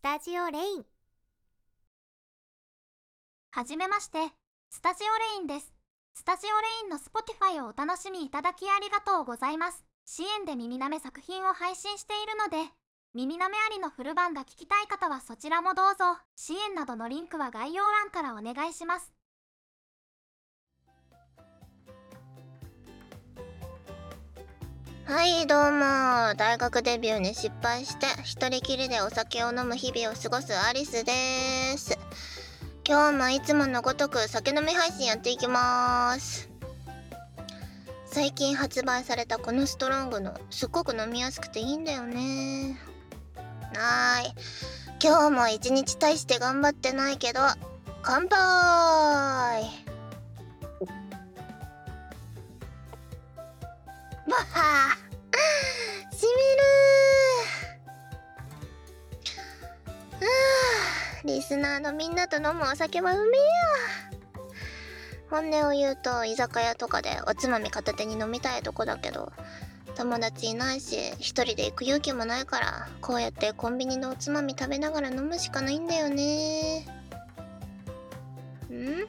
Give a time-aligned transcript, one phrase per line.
[0.00, 0.84] スタジオレイン
[3.50, 4.16] はじめまして、
[4.70, 5.74] スタジオレインです。
[6.14, 9.84] スタジオレインの Spotify をお楽しみいただきありがとうございます。
[10.06, 12.72] 支援で耳なめ作品を配信しているので、
[13.12, 16.16] 耳なめありのフル版が聞きたい方はそちらもどうぞ。
[16.34, 19.12] 支援などのリンクは概要欄からお願いします。
[25.10, 26.36] はいどうも。
[26.36, 31.12] 大学デビューに失敗して一人きりでお酒を飲む日々を過ごすアリスで
[31.76, 31.98] す。
[32.86, 36.48] 今日もいつものごとく酒飲み配信やっていきます。
[38.06, 42.78] 最近発売されたこのストロングのすっごく飲みやすくていいんだよね。
[43.74, 44.32] はーい。
[45.02, 47.40] 今日も一日大して頑張ってないけど
[48.02, 49.89] 乾杯！
[54.30, 54.96] わは
[56.12, 56.30] しみる
[60.20, 63.46] あリスナーのみんなと飲むお酒はうめえや
[65.30, 69.32] 本音を言うと居酒屋とかでおつまみ片手に飲みたいとこだけど
[69.96, 76.86] 友達いないし一人で行く勇気もないからこうやってコンビニのおつまみ食べながら飲むしかないんだよね。
[78.70, 79.06] ん？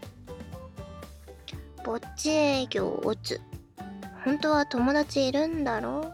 [1.83, 3.39] ぼっち営業オツ
[4.23, 6.11] 本当は友達いるんだろ？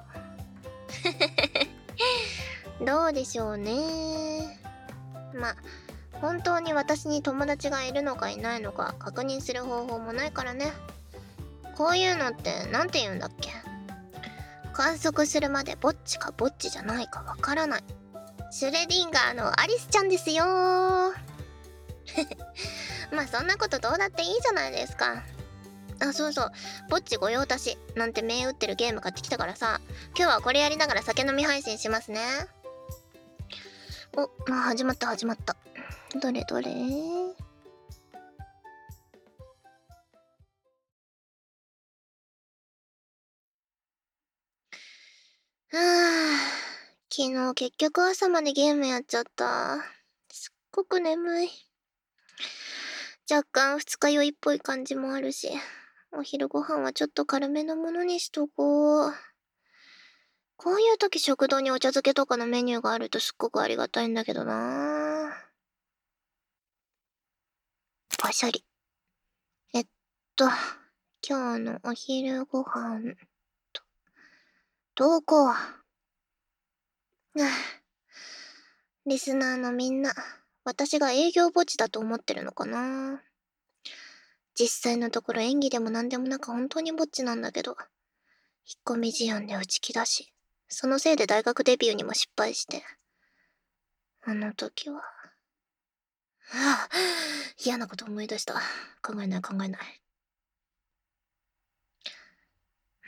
[2.86, 4.60] どうでしょうね。
[5.34, 5.56] ま
[6.22, 10.72] 本当に私に友達がいるのかいないのか確認する方法もないからね。
[11.76, 13.52] こういうのって何て言うんだっけ？
[14.74, 17.84] 観測するまでぼっちかぼっちじゃないかわからない。
[18.52, 20.46] シュレディンガーのアリスちゃんですよ
[23.12, 25.22] まあそんなことどうだっていいじゃないですか。
[26.00, 26.52] あ、そうそう。
[26.90, 29.82] ぼっち御用達なんて銘打ってるゲーム買ってきたからさ、
[30.18, 32.22] 今日はこれやりながら酒飲み配信しますね。
[34.16, 35.56] お、まあ、始まった始まった。
[36.22, 36.72] どれどれ？
[45.70, 46.38] はぁ、
[47.10, 49.78] 昨日結局朝までゲームやっちゃった。
[50.32, 51.50] すっごく眠い。
[53.30, 55.52] 若干二日酔いっぽい感じもあるし、
[56.12, 59.14] お昼ご飯はちょっと軽めのものにしとこう。
[60.58, 65.32] こういう時食堂にお茶漬けとかのメニューがあるとすっごくありがたいんだけどな
[68.18, 68.66] パシャリ。
[69.76, 69.86] えっ
[70.36, 70.46] と、
[71.28, 73.14] 今日のお昼ご飯
[73.72, 73.84] と、
[74.96, 77.50] どこはぁ
[79.06, 80.12] リスナーのみんな、
[80.64, 83.22] 私が営業墓地だと思ってるのかな
[84.60, 87.78] 実際のところ演技でも何でもなく本当にぼっちなんだけど、
[88.66, 90.34] 引っ込み思案で打ち気だし、
[90.68, 92.84] そのせいで大学デビューにも失敗して。
[94.24, 94.96] あの時は。
[94.96, 95.04] は
[96.50, 96.90] あ、
[97.64, 98.56] 嫌なこと思い出した。
[99.02, 100.02] 考えない考えない。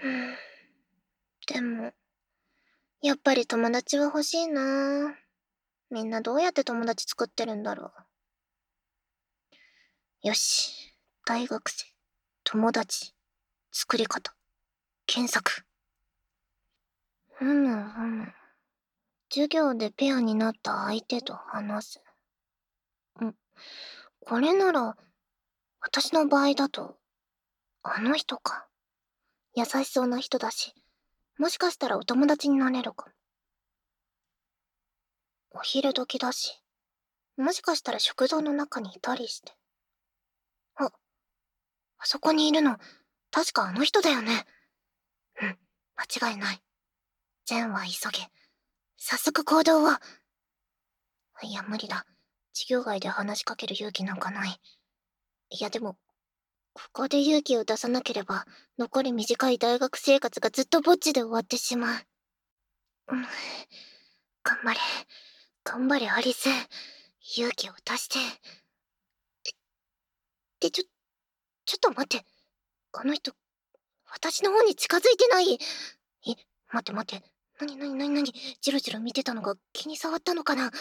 [0.04, 0.36] うん。
[1.48, 1.94] でも、
[3.02, 5.16] やっぱり友達は欲しいな
[5.90, 7.92] みんなどうやって友達作ってるんだろ
[10.24, 10.28] う。
[10.28, 10.89] よし。
[11.30, 11.86] 大学生、
[12.44, 13.14] 友達、
[13.72, 14.34] 作り方、
[15.06, 15.62] 検索。
[17.34, 18.34] ふむふむ。
[19.30, 22.04] 授業でペアになった相手と話す。
[23.24, 23.36] ん、
[24.22, 24.98] これなら、
[25.80, 26.98] 私の場合だと、
[27.84, 28.68] あの人か。
[29.56, 30.74] 優しそうな人だし、
[31.38, 33.12] もしかしたらお友達になれるかも。
[35.52, 36.60] お昼時だし、
[37.38, 39.59] もしかしたら食堂の中にいたりして。
[42.00, 42.78] あ、そこにいるの、
[43.32, 44.46] 確かあの人だよね。
[45.42, 45.58] うん、
[45.96, 46.62] 間違いない。
[47.46, 48.30] ジェンは急げ。
[48.98, 49.90] 早速行動を。
[51.42, 52.06] いや、無理だ。
[52.54, 54.60] 授業外で話しかける勇気なんかない。
[55.50, 55.98] いや、でも、
[56.74, 58.46] ここで勇気を出さなければ、
[58.78, 62.06] 残り短い大学生活がずっとぼっちで終わってしまう。
[63.10, 63.22] うん、
[64.44, 64.80] 頑張れ。
[65.64, 66.50] 頑張れ、アリス。
[67.38, 68.20] 勇気を出して。
[68.20, 69.54] っ
[70.60, 70.84] て、ちょ、
[71.70, 72.26] ちょっと待って。
[72.94, 73.32] あの人、
[74.12, 75.54] 私の方に近づいてない？
[75.54, 76.34] え、
[76.74, 77.24] 待って待って。
[77.60, 80.66] なになになになにジロジロ見てたのが気に障ったのかな？
[80.66, 80.72] あー、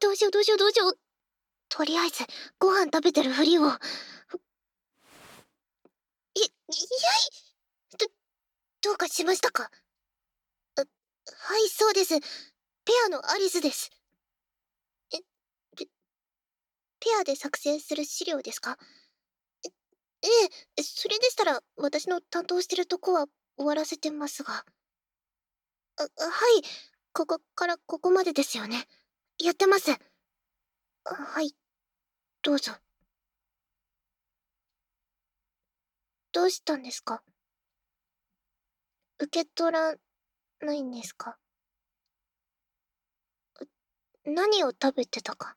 [0.00, 0.98] どうしようどうしようどうしよう。
[1.68, 2.24] とりあえず、
[2.58, 3.60] ご飯食べてるふりを。
[3.60, 3.78] い、いやい
[7.98, 8.06] ど、
[8.80, 9.70] どうかしましたか？
[10.76, 10.86] あ、は
[11.58, 12.18] い、そうです。
[12.18, 13.90] ペアのアリスです。
[15.12, 15.18] え、
[15.76, 15.84] ペ、
[17.00, 18.78] ペアで作成する資料ですか、
[20.26, 20.28] え
[20.78, 23.26] え、それでしたら私の担当してるとこは
[23.56, 24.64] 終わらせてますが。
[25.98, 26.06] あ、は
[26.58, 26.62] い。
[27.12, 28.86] ここからここまでですよね。
[29.38, 29.92] やってます。
[31.04, 31.54] はい、
[32.42, 32.72] どうぞ。
[36.32, 37.22] どうしたんですか？
[39.18, 39.94] 受け取ら
[40.60, 41.38] ないんですか？
[44.24, 45.56] 何を食べてたか？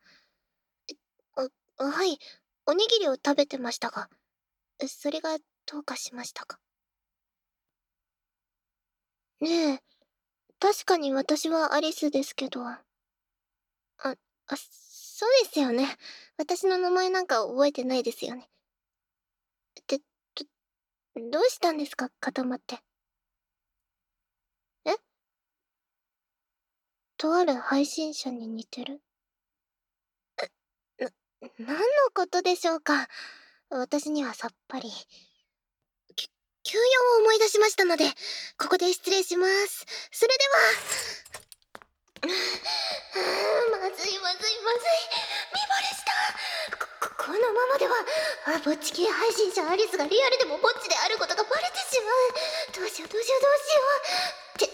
[1.35, 1.49] あ、
[1.83, 2.19] はい、
[2.65, 4.09] おにぎりを食べてましたが、
[4.87, 6.59] それがどうかしましたか？
[9.41, 9.79] ねえ、
[10.59, 12.65] 確かに私はアリスですけど。
[12.67, 14.15] あ、
[14.47, 15.87] あ、そうですよね。
[16.37, 18.49] 私の名前なんか覚えてないですよね。
[19.81, 19.97] って、
[21.15, 22.09] ど、どうしたんですか？
[22.19, 22.79] 固まって。
[24.85, 24.99] え？
[27.17, 29.01] とある配信者に似てる？
[30.99, 31.09] な、
[31.59, 31.85] 何の
[32.15, 33.07] ことでしょうか？
[33.69, 34.91] 私にはさっぱり。
[36.63, 36.83] 休養
[37.17, 38.05] を思い出しましたので、
[38.57, 39.85] ここで失礼します。
[40.11, 42.33] それでは、
[43.71, 44.91] まずいまずいまずい。
[45.49, 46.13] 見バレした
[46.77, 47.95] こ、このままでは、
[48.53, 52.85] あ、ぼっち系配信者アリスがリアルでもぼっちであることがバレてしまう。
[52.85, 53.81] どうしようどうしようどうしよ
[54.53, 54.65] う。
[54.65, 54.69] って、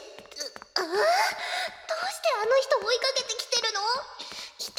[0.76, 3.45] ああどうしてあの人追いかけてきて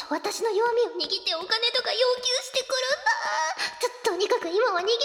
[0.09, 3.11] 私の弱みを握ってお金とか要求してくるんだ。
[4.03, 4.95] と、とにかく今は逃げない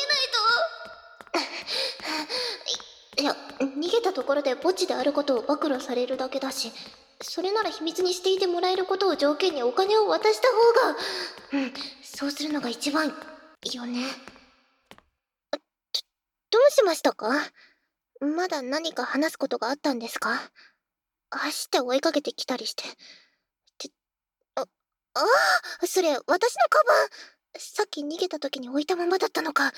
[3.16, 3.22] と。
[3.22, 6.72] いや逃げたところで墓地であることを暴露されるだけだし
[7.20, 10.54] それなら秘密にしていてもらえることを条件にお金を渡した方
[10.94, 10.98] が。
[11.52, 11.72] うん
[12.02, 13.08] そうするのが一番
[13.72, 14.06] よね。
[15.50, 15.58] ど
[16.50, 17.32] どうしましたか？
[18.20, 20.38] まだ何か話すことがあったんですか？
[21.30, 22.84] 走って追いかけてきたりして。
[25.14, 25.20] あ
[25.82, 26.24] あそれ私の
[26.70, 27.08] カバン
[27.58, 29.72] さっき逃げた時に置いたままだったのか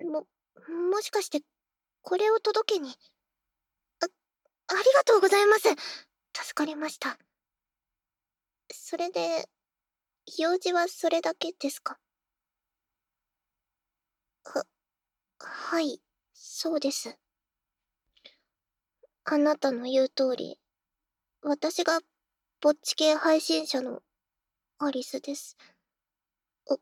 [0.00, 0.26] も
[0.92, 1.40] もしかして、
[2.02, 2.90] これを届けに。
[2.90, 2.94] あ、
[4.04, 4.08] あ
[4.76, 5.68] りがとうございます。
[6.32, 7.18] 助かりました。
[8.72, 9.48] それで、
[10.38, 11.98] 用事はそれだけですか？
[14.44, 14.64] は、
[15.38, 16.00] はい、
[16.34, 17.16] そうです。
[19.24, 20.58] あなたの言う通り、
[21.42, 22.00] 私が
[22.60, 24.02] ぼっち系配信者の
[24.82, 25.58] アリスです。
[26.64, 26.78] お、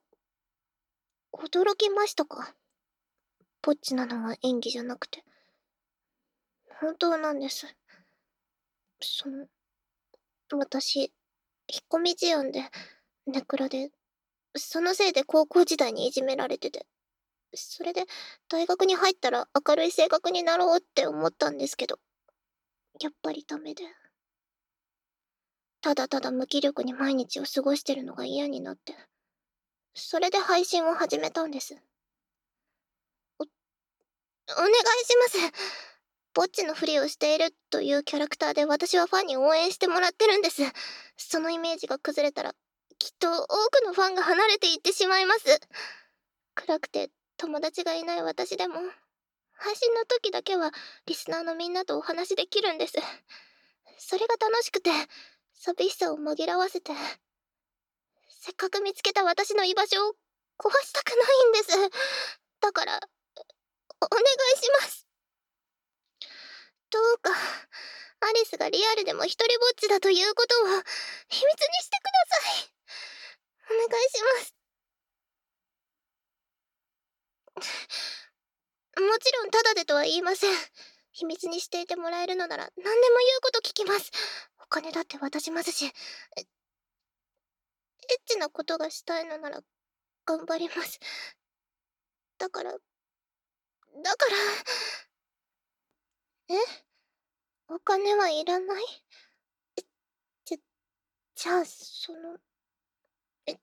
[1.37, 2.55] 驚きましたか？
[3.61, 5.25] ポッチなのは演技じゃなくて、
[6.81, 7.67] 本当なんです。
[9.01, 9.47] その、
[10.53, 11.13] 私、
[11.67, 12.71] 引っ込み思案で、
[13.27, 13.91] ネクラで、
[14.57, 16.87] そのせいで高校時代にいじめられてて、
[17.53, 18.05] それで
[18.49, 21.99] 大学に入ったら明るい性格になろうって思ったんですけど、
[23.01, 23.83] やっぱりダメで。
[25.81, 28.95] ただただ無気力に毎日を過ごしてるのが嫌になって、
[29.95, 31.77] それで配信を始めたんです。
[33.39, 33.47] おお
[34.57, 35.89] 願いします。
[36.35, 40.63] ぼっちのふりをしているというキャラクターで私はファンに応援してもらってるんです。
[41.17, 42.55] そのイメージが崩れたら、
[42.99, 45.61] きっと多くのファンが離れていってしまいます。
[46.55, 48.77] 暗くて友達がいない私でも、
[49.53, 50.71] 配信の時だけは
[51.07, 52.95] リスナーのみんなとお話できるんです。
[53.99, 54.91] それが楽しくて、
[55.59, 56.93] 寂しさを紛らわせて、
[58.41, 60.15] せっかく見つけた私の居場所を
[60.57, 61.17] 壊したくない
[61.51, 61.77] んです。
[62.61, 63.01] だから、
[64.01, 64.23] お願
[64.55, 65.09] いします。
[66.91, 70.67] どうか、アリスがリアルでも一人ぼっちだということを
[71.29, 72.73] 秘密にしてください。
[73.71, 74.55] お願いします。
[78.97, 80.51] もちろんタダでとは言いません。
[81.11, 84.13] 秘密にしていてもらえるのなら何でも言うこと聞きます。
[84.71, 85.87] お金だって渡しますし。
[85.87, 85.91] エ
[88.15, 89.61] ッチなことがしたいのなら
[90.27, 90.99] 頑張ります。
[92.39, 92.79] だからだ
[94.17, 94.37] から。
[96.51, 96.55] え？
[97.69, 98.85] お金はいらない？
[99.79, 99.83] え、
[100.47, 100.59] じゃ、
[101.37, 102.39] じゃあ、その、
[103.47, 103.59] え、エッ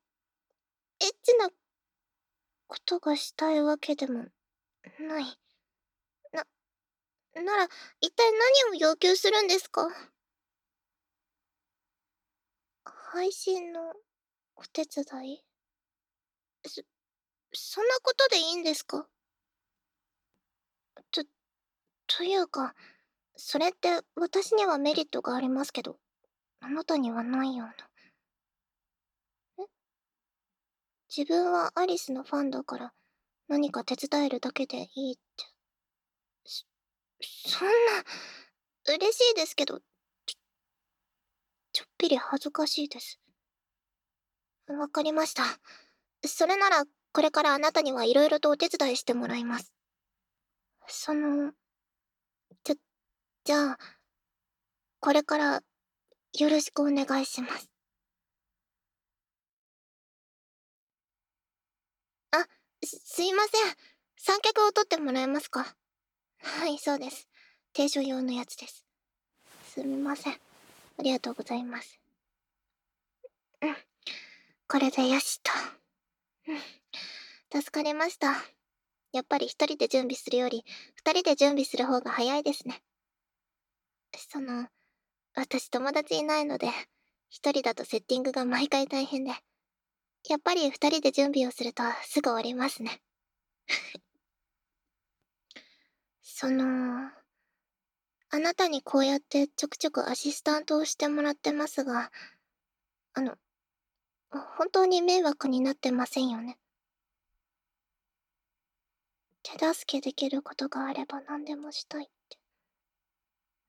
[1.24, 1.50] チな
[2.69, 4.25] ことがしたいわけでも
[5.00, 5.39] ない。
[6.33, 6.45] な、
[7.43, 7.69] なら、
[8.01, 8.31] 一体
[8.71, 9.89] 何を要求するんですか？
[13.15, 13.93] 配信の
[14.57, 15.41] お手伝い？
[16.67, 16.81] そ、
[17.53, 19.07] そんなことでいいんですか？
[21.12, 21.24] と、
[22.07, 22.75] というか、
[23.38, 25.98] それって私にはメリットがありますけど、
[26.60, 27.74] あなたにはないような。
[29.60, 29.67] え？
[31.15, 32.93] 自分はアリスのファンだから
[33.48, 35.45] 何か手伝えるだけでいいって。
[36.43, 36.65] そ、
[37.22, 37.74] そんな、
[38.93, 39.79] 嬉しいですけど、
[41.75, 43.20] ちょっぴり恥ずかしいです。
[44.67, 45.44] わかりました。
[46.25, 49.74] それなら、これからあなたにはいろいろとお手伝いしてもらいます。
[50.88, 51.51] その、
[52.63, 52.75] じゃ、
[53.44, 53.77] じゃあ、
[55.01, 55.62] これから、
[56.39, 57.70] よろしくお願いします。
[62.32, 62.46] あ、
[62.86, 63.75] す、すいません。
[64.17, 65.75] 三脚を取ってもらえますか？
[66.39, 67.27] はい、そうです。
[67.74, 68.86] 定所用のやつです。
[69.74, 70.44] すみません。
[70.97, 71.99] ありがとうございます。
[73.61, 73.75] うん。
[74.67, 75.51] これでよしと。
[76.47, 77.61] うん。
[77.61, 78.33] 助かりました。
[79.11, 82.81] やっぱり一人で準備するより、二人で準備する方が早いですね。
[84.17, 84.67] その、
[85.35, 86.69] 私友達いないので、
[87.29, 89.31] 一人だとセッティングが毎回大変で。
[90.27, 93.01] やっぱり二人で準備をするとすぐ終わりますね。
[96.21, 97.09] その、
[98.36, 102.12] あなたにこうやってちょくちょくアシスタントをしてもらってますが、
[103.13, 103.38] あの、
[104.30, 106.58] 本当に迷惑になってませんよね。
[109.42, 112.38] 手助けできることがあれば何でもしたいって。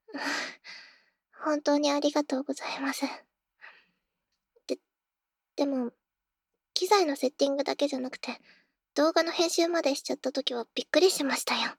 [1.44, 3.02] 本当にありがとうございます。
[4.66, 4.80] で、
[5.54, 5.92] でも、
[6.74, 8.40] 機材のセッティングだけじゃなくて、
[8.94, 11.76] 動画の編集までしちゃった時はびっくりしましたよ。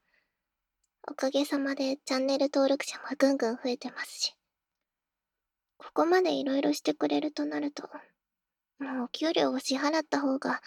[1.10, 4.34] おかげさまでチャンネル登録者もぐんぐん増えてますし。
[5.78, 7.88] ここまで色々してくれるとなると、
[8.78, 10.60] もうお給料を支払った方が。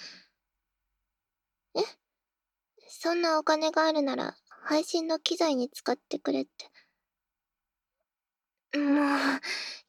[1.75, 1.81] え？
[2.87, 6.45] そんなお金があるなら、配信の機材に使ってくれっ
[8.73, 8.79] て。
[8.79, 8.87] もう、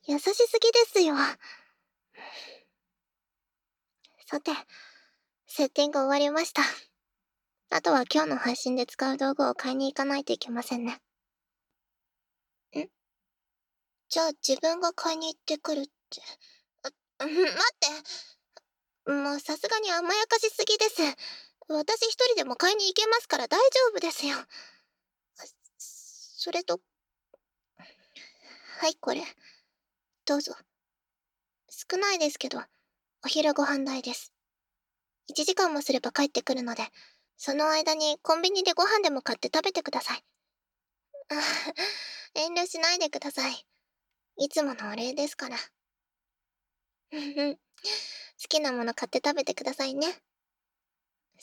[0.06, 1.14] 優しすぎですよ。
[4.26, 4.52] さて、
[5.46, 6.62] セッティング終わりました。
[7.74, 11.00] あとは今日の配信で使う道具を買いに行かないといけませんね。
[12.76, 12.86] ん
[14.10, 15.90] じゃあ自分が買いに行ってくるって。
[16.82, 16.90] あ、
[17.24, 17.44] 待っ
[19.06, 19.10] て。
[19.10, 21.00] もうさすがに甘やかしすぎです。
[21.68, 23.64] 私一人でも買いに行けますから大丈
[23.96, 24.36] 夫ですよ。
[25.78, 26.78] それと、
[28.80, 29.22] はい、これ。
[30.26, 30.54] どうぞ。
[31.70, 32.58] 少ないですけど、
[33.24, 34.30] お昼ご飯代です。
[35.30, 36.82] 1時間もすれば帰ってくるので、
[37.44, 40.24] その間にコンビニでご飯でも買って食べてください。
[42.34, 43.66] 遠慮しないでください。
[44.36, 45.56] いつものお礼ですから。
[47.10, 47.58] 好
[48.48, 50.22] きなもの買って食べてくださいね。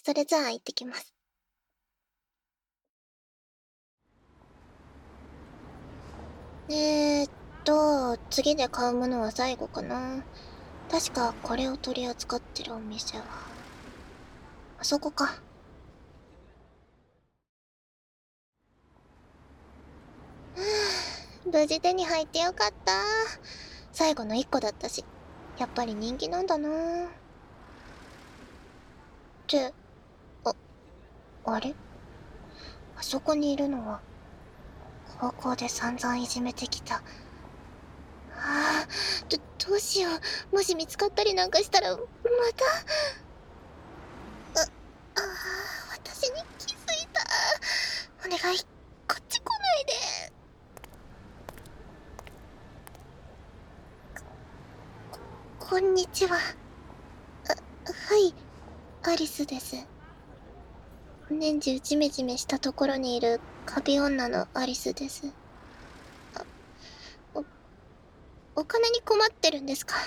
[0.02, 1.14] それじゃあ行ってきます。
[6.70, 7.32] えーっ
[7.66, 10.24] と、次で買うものは最後かな。
[10.90, 13.26] 確かこれを取り扱ってるお店は、
[14.78, 15.49] あそこか。
[21.46, 22.92] 無事手に入ってよかった。
[23.92, 25.04] 最後の一個だったし、
[25.58, 26.72] やっぱり人気なんだなっ
[29.48, 29.74] て、
[30.46, 30.54] あ、
[31.46, 31.74] あれ？
[32.96, 34.02] あそこにいるのは、
[35.20, 37.02] 高校で散々いじめてきた、あ
[38.36, 38.88] あ、
[39.28, 39.38] ど、
[39.70, 40.10] どうしよ
[40.52, 40.56] う。
[40.56, 42.04] もし見つかったりなんかしたら、また。
[44.62, 44.66] あ、あ
[45.16, 45.22] あ、
[45.94, 47.22] 私に気づいた。
[48.26, 49.94] お願い、こっち来ないで。
[55.70, 56.36] こ、んにちは。
[56.36, 56.42] あ、は
[58.18, 58.34] い、
[59.04, 59.76] アリスです。
[61.30, 65.32] 年中ジメジメしたところにいるカビ女のアリスです。
[68.56, 69.98] お金に困ってるんですか？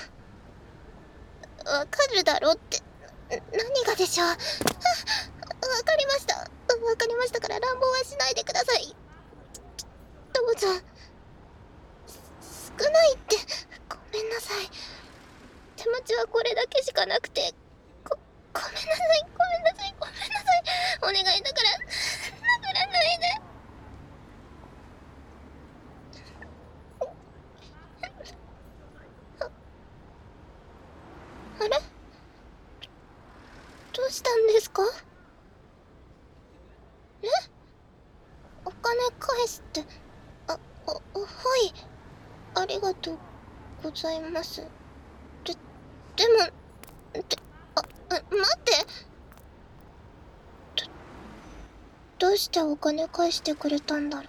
[1.65, 2.83] わかるだろうって、
[3.31, 3.41] 何
[3.87, 4.27] がでしょう？
[4.31, 4.41] わか
[5.97, 6.39] りました。
[6.39, 6.47] わ
[6.97, 8.97] かりましたから乱暴はしないでください。
[10.33, 10.67] どうぞ。
[12.77, 13.37] 少ないって、
[13.89, 14.69] ごめんなさい。
[15.83, 17.53] 手持ちはこれだけしかなくて、
[18.05, 18.15] ご、
[18.55, 18.87] ごめんなさ
[19.17, 20.63] い、ごめんなさい、ごめんなさい。
[21.03, 23.27] お願いだから、殴らないで。
[31.59, 31.71] あれ？
[33.93, 34.83] どうしたんですか？
[37.25, 37.27] え？
[38.65, 39.85] お金返すって、
[40.47, 40.99] あ、あ、は
[41.65, 41.75] い。
[42.55, 43.19] ありがとう
[43.83, 44.65] ございます。
[46.17, 46.39] で、でも、
[47.13, 47.37] で、
[47.75, 48.25] あ、待
[48.57, 48.73] って
[52.19, 54.29] ど、どうしてお金返してくれたんだろ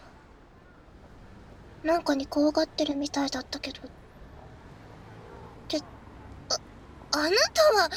[1.84, 1.88] う。
[1.88, 3.82] なんかに怖がってるみたいだったけど。
[7.16, 7.90] あなたは、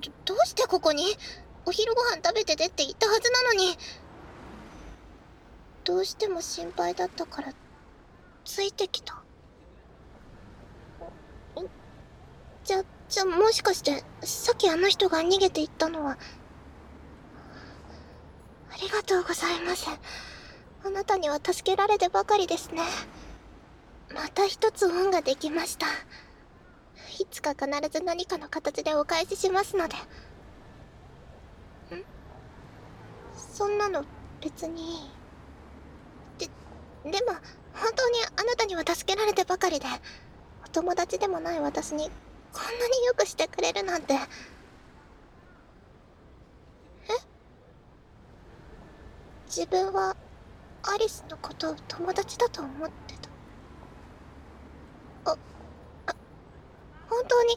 [0.00, 1.16] ど、どうしてここに
[1.66, 3.76] お昼ご飯食べててって言ったはずなのに。
[5.82, 7.52] どうしても心配だったから、
[8.44, 9.20] ついてきた。
[12.64, 16.18] じゃ、じゃ、もしかして、さっきあの人が逃げていったのは。
[18.72, 19.88] ありがとうございます。
[20.84, 22.82] あなたには助けられてばかりですね。
[24.14, 25.86] また一つ恩ができました。
[27.18, 29.96] いつか必ず何かの形でお返ししますので。
[29.96, 29.98] ん？
[33.36, 34.04] そんなの
[34.40, 35.10] 別に
[36.38, 36.46] で
[37.04, 37.32] でも
[37.74, 39.86] 本当にあなたには助けられてばかりで
[40.64, 42.10] お友達でもない私に
[42.52, 44.14] こんなによくしてくれるなんて。
[44.14, 44.18] え？
[49.46, 50.16] 自分は
[50.82, 53.14] アリスのことを友達だと思って
[55.24, 55.30] た。
[55.32, 55.36] あ
[56.06, 56.14] あ
[57.08, 57.56] 本当に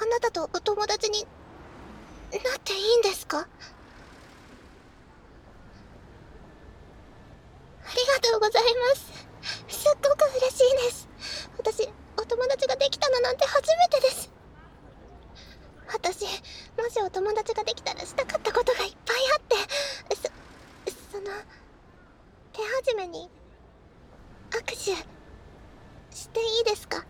[0.00, 1.22] あなたとお友達に
[2.32, 3.38] なっていいんですか？
[3.38, 3.46] あ
[7.94, 9.26] りがとうございます
[9.68, 11.08] すっごく嬉しいです
[11.56, 14.30] 私お友達ができたのなんて初めてです。
[15.92, 19.56] 私もしお友達ができたらしたかったことがいっぱいあって
[20.14, 21.24] そその
[22.52, 23.28] 手始めに
[24.50, 24.92] 握手し
[26.28, 27.04] ていいですか？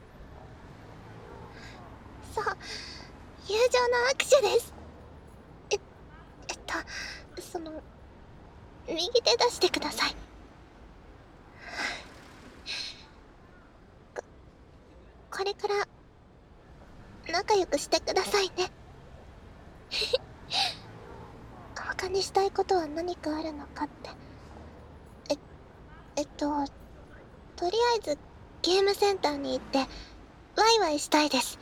[2.35, 2.45] そう
[3.49, 4.73] 友情の握手です。
[5.73, 6.59] ええっ
[7.37, 7.83] とその
[8.89, 10.17] 右手出してください
[14.15, 14.23] こ
[15.39, 15.75] これから
[17.47, 18.71] 仲良くしてくださいね。
[21.77, 24.11] 他にしたいことは何かあるのかって。
[25.31, 25.39] え
[26.17, 26.65] えっと
[27.57, 28.19] とりあえず
[28.63, 29.79] ゲームセンターに行って
[30.57, 31.59] ワイワイしたいです。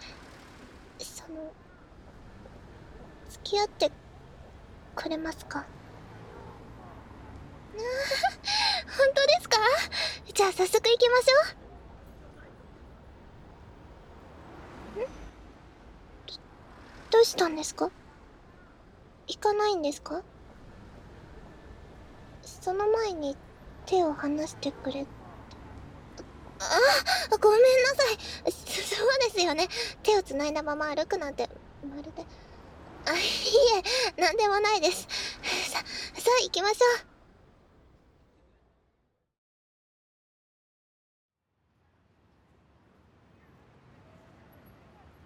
[0.99, 1.53] その
[3.29, 3.93] 付き合って
[4.97, 5.67] くれますか？
[7.77, 9.59] 本当ですか？
[10.33, 11.57] じゃあ早速行きましょ
[14.97, 15.07] うん
[17.11, 17.91] どどうしたんですか？
[19.27, 20.23] 行かないんですか？
[22.43, 23.37] その前に
[23.87, 25.07] 手を離してくれ。
[26.61, 28.05] あごめんなさ
[28.47, 28.53] い。
[28.53, 29.69] そうですよね。
[30.03, 31.49] 手を繋いだまま歩くなんて
[31.83, 32.25] まるで。
[33.07, 33.23] あいい
[34.17, 35.09] えなんでもないです。
[35.71, 35.85] ささ
[36.41, 36.91] あ行きましょう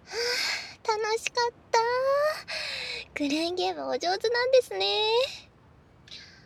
[0.07, 0.15] は
[0.87, 1.79] あ楽しかった
[3.19, 4.85] クレーンゲームお上手なんですね。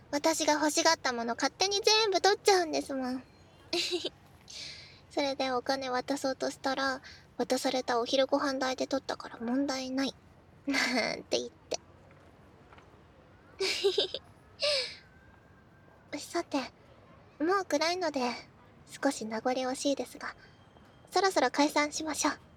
[0.10, 3.24] 私が欲しがったもの勝手に全部取っちゃうんですもん。
[5.12, 7.04] それでお金渡そうとしたら
[7.38, 10.16] 渡されたお昼ご飯代で取ったから問題ない。
[10.66, 11.80] なんて言って。
[16.18, 16.58] さて
[17.38, 18.32] もう暗いので
[19.04, 20.36] 少し名残惜しいですが
[21.12, 22.53] そろそろ解散しましょう。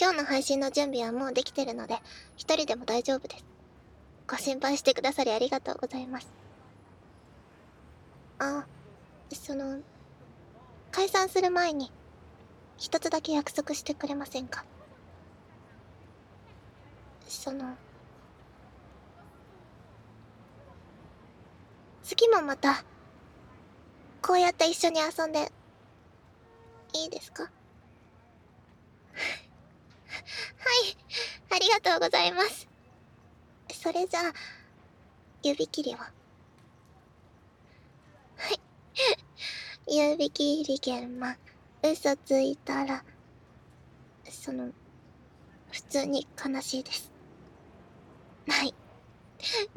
[0.00, 1.98] 今日の配信の準備はもうできてるので
[2.36, 3.44] 一人でも大丈夫です。
[4.28, 6.28] ご心配してくださりありがとうございます。
[8.38, 8.64] あ
[9.32, 9.80] その
[10.92, 11.90] 解散する前に
[12.76, 14.64] 一つだけ約束してくれませんか？
[17.26, 17.74] その
[22.04, 22.84] 次もまた
[24.22, 25.50] こうやって一緒に遊んで
[26.94, 27.48] いいですかは
[31.50, 32.66] いありがとうございます。
[33.74, 34.32] それじゃあ
[35.42, 36.08] 指切りをは
[38.54, 38.60] い。
[39.86, 41.36] 指切り玄満
[41.84, 43.04] 嘘ついたら
[44.30, 44.72] その
[45.70, 47.12] 普通に悲しいです。
[48.48, 48.74] はい。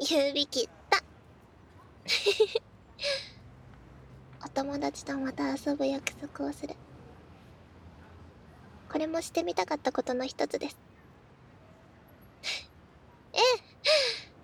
[0.00, 1.04] 指切った。
[4.46, 6.74] お友達とまた遊ぶ約束をする。
[8.90, 10.76] これもしてみたかったことの一つです
[13.32, 13.40] ええ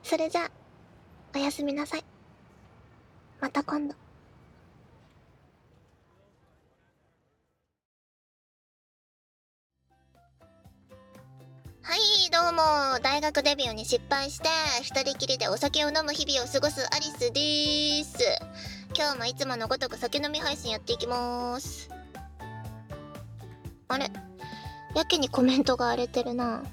[0.02, 0.50] それじゃあ
[1.35, 2.04] おやすみなさい。
[3.40, 3.94] また今度。
[11.83, 12.98] はいどうも。
[13.02, 14.48] 大学デビューに失敗して
[14.83, 18.18] 一人きりでお酒を飲む日々を過ごすアリスです。
[18.96, 21.88] 今日もいつものごとく酒飲み配信やっていきます。
[23.87, 24.11] あれ？
[24.96, 26.64] やけにコメントが荒れてるな。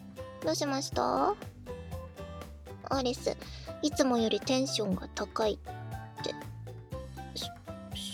[0.43, 1.36] どうしました？
[2.93, 3.35] アリス
[3.81, 5.57] いつもよりテンションが高いっ
[6.23, 6.33] て。
[7.35, 7.47] そ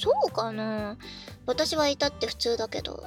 [0.02, 0.98] そうかな？
[1.46, 3.06] 私は至って普通だけど。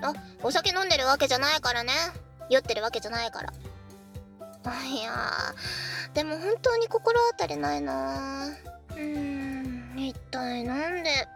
[0.00, 1.92] あお酒飲んでるわけじゃないからね。
[2.50, 3.52] 酔ってるわけじゃないから。
[4.64, 6.14] あいやー。
[6.14, 8.48] でも本当に心当たりないな。
[8.90, 9.98] うーん。
[9.98, 11.28] 一体なんで？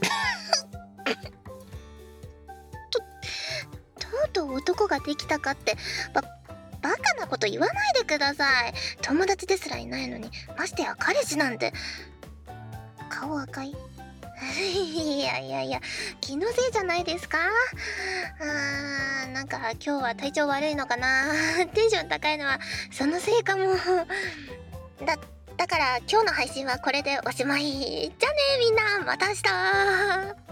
[2.90, 2.98] と
[3.98, 5.76] とうとう男ができたかって
[6.14, 6.22] ば
[6.80, 8.74] バカなこと言わないでください。
[9.02, 11.72] 友達ですらいないのにましてや彼氏なんて。
[13.10, 13.74] 顔赤い。
[14.60, 15.80] いやいやいや、
[16.20, 17.38] 気のせいじゃないですか？
[17.38, 21.24] あー、なんか今日は体調悪いのかな？
[21.74, 22.60] テンション高いのは
[22.92, 23.74] そのせいかも。
[25.04, 25.16] だ、
[25.56, 27.62] だから今日の配信はこれでおしまい。
[27.62, 30.45] じゃあねみんな、また明日。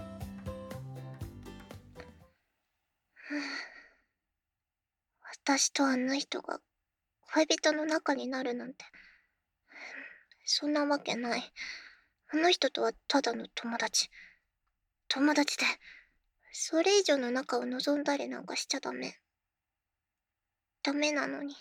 [5.47, 6.59] 私とあの人が
[7.35, 8.87] 恋人の中になるなんて、
[10.47, 11.43] そんなわけない。
[12.33, 14.09] あの人とはただの友達。
[15.07, 15.65] 友達で、
[16.51, 19.19] それ以上の仲を望んだりなんかしちゃダメ。
[20.83, 21.55] ダメなのに。